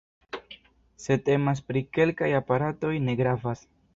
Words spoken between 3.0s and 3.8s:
ne gravas.